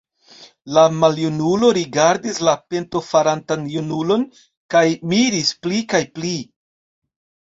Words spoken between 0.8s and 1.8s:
maljunulo